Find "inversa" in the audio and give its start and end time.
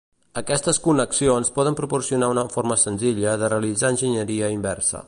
4.59-4.99